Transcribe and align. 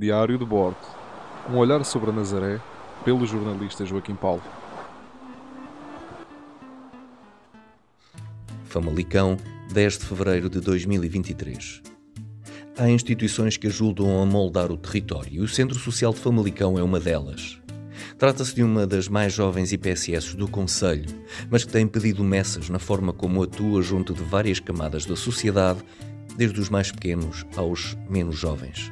Diário 0.00 0.38
de 0.38 0.46
Bordo. 0.46 0.78
Um 1.50 1.58
olhar 1.58 1.84
sobre 1.84 2.08
a 2.08 2.12
Nazaré, 2.14 2.58
pelo 3.04 3.26
jornalista 3.26 3.84
Joaquim 3.84 4.14
Paulo. 4.14 4.40
Famalicão, 8.64 9.36
10 9.70 9.98
de 9.98 10.06
fevereiro 10.06 10.48
de 10.48 10.58
2023. 10.58 11.82
Há 12.78 12.88
instituições 12.88 13.58
que 13.58 13.66
ajudam 13.66 14.22
a 14.22 14.24
moldar 14.24 14.72
o 14.72 14.78
território 14.78 15.34
e 15.34 15.40
o 15.40 15.48
Centro 15.48 15.78
Social 15.78 16.14
de 16.14 16.20
Famalicão 16.20 16.78
é 16.78 16.82
uma 16.82 16.98
delas. 16.98 17.60
Trata-se 18.16 18.54
de 18.54 18.62
uma 18.62 18.86
das 18.86 19.06
mais 19.06 19.34
jovens 19.34 19.70
IPSS 19.70 20.34
do 20.34 20.48
Conselho, 20.48 21.10
mas 21.50 21.62
que 21.62 21.72
tem 21.72 21.86
pedido 21.86 22.24
messas 22.24 22.70
na 22.70 22.78
forma 22.78 23.12
como 23.12 23.42
atua 23.42 23.82
junto 23.82 24.14
de 24.14 24.22
várias 24.22 24.60
camadas 24.60 25.04
da 25.04 25.14
sociedade, 25.14 25.80
desde 26.38 26.58
os 26.58 26.70
mais 26.70 26.90
pequenos 26.90 27.44
aos 27.54 27.98
menos 28.08 28.38
jovens. 28.38 28.90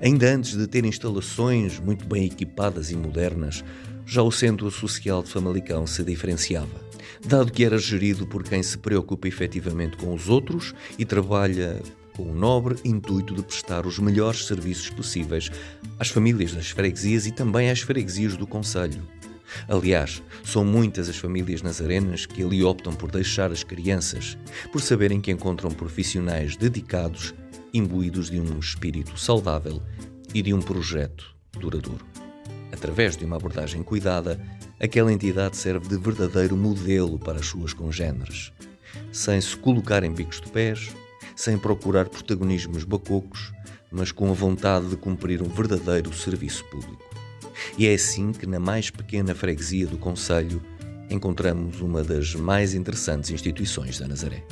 Ainda 0.00 0.34
antes 0.34 0.56
de 0.56 0.66
ter 0.66 0.84
instalações 0.84 1.78
muito 1.78 2.06
bem 2.06 2.24
equipadas 2.24 2.90
e 2.90 2.96
modernas, 2.96 3.64
já 4.06 4.22
o 4.22 4.30
Centro 4.30 4.70
Social 4.70 5.22
de 5.22 5.30
Famalicão 5.30 5.86
se 5.86 6.04
diferenciava, 6.04 6.80
dado 7.24 7.50
que 7.50 7.64
era 7.64 7.78
gerido 7.78 8.26
por 8.26 8.44
quem 8.44 8.62
se 8.62 8.78
preocupa 8.78 9.26
efetivamente 9.26 9.96
com 9.96 10.14
os 10.14 10.28
outros 10.28 10.74
e 10.98 11.04
trabalha 11.04 11.82
com 12.16 12.22
o 12.22 12.34
nobre 12.34 12.76
intuito 12.84 13.34
de 13.34 13.42
prestar 13.42 13.86
os 13.86 13.98
melhores 13.98 14.46
serviços 14.46 14.88
possíveis 14.90 15.50
às 15.98 16.08
famílias 16.08 16.52
das 16.52 16.70
freguesias 16.70 17.26
e 17.26 17.32
também 17.32 17.70
às 17.70 17.80
freguesias 17.80 18.36
do 18.36 18.46
Conselho. 18.46 19.02
Aliás, 19.68 20.22
são 20.44 20.64
muitas 20.64 21.08
as 21.08 21.16
famílias 21.16 21.62
nazarenas 21.62 22.26
que 22.26 22.42
ali 22.42 22.62
optam 22.64 22.92
por 22.92 23.10
deixar 23.10 23.52
as 23.52 23.62
crianças, 23.62 24.36
por 24.72 24.80
saberem 24.80 25.20
que 25.20 25.30
encontram 25.30 25.70
profissionais 25.70 26.56
dedicados, 26.56 27.34
imbuídos 27.72 28.30
de 28.30 28.40
um 28.40 28.58
espírito 28.58 29.18
saudável 29.18 29.82
e 30.34 30.42
de 30.42 30.52
um 30.52 30.60
projeto 30.60 31.34
duradouro. 31.58 32.04
Através 32.72 33.16
de 33.16 33.24
uma 33.24 33.36
abordagem 33.36 33.82
cuidada, 33.82 34.40
aquela 34.80 35.12
entidade 35.12 35.56
serve 35.56 35.88
de 35.88 35.96
verdadeiro 35.96 36.56
modelo 36.56 37.18
para 37.18 37.38
as 37.38 37.46
suas 37.46 37.72
congêneres, 37.72 38.52
sem 39.12 39.40
se 39.40 39.56
colocar 39.56 40.04
em 40.04 40.12
bicos 40.12 40.40
de 40.40 40.50
pés, 40.50 40.94
sem 41.34 41.58
procurar 41.58 42.08
protagonismos 42.08 42.84
bacocos, 42.84 43.52
mas 43.90 44.12
com 44.12 44.30
a 44.30 44.34
vontade 44.34 44.88
de 44.88 44.96
cumprir 44.96 45.42
um 45.42 45.48
verdadeiro 45.48 46.12
serviço 46.12 46.64
público. 46.64 47.04
E 47.78 47.86
é 47.86 47.94
assim 47.94 48.32
que, 48.32 48.46
na 48.46 48.60
mais 48.60 48.90
pequena 48.90 49.34
freguesia 49.34 49.86
do 49.86 49.96
Conselho, 49.96 50.62
encontramos 51.10 51.80
uma 51.80 52.02
das 52.02 52.34
mais 52.34 52.74
interessantes 52.74 53.30
instituições 53.30 53.98
da 53.98 54.08
Nazaré. 54.08 54.44